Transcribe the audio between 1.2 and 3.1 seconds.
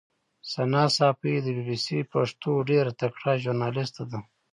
د بي بي سي پښتو ډېره